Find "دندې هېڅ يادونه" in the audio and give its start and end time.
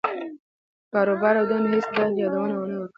1.51-2.53